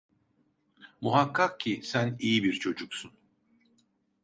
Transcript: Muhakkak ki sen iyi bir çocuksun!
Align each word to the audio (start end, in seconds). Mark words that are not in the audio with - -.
Muhakkak 1.01 1.59
ki 1.59 1.81
sen 1.83 2.15
iyi 2.19 2.43
bir 2.43 2.53
çocuksun! 2.53 3.11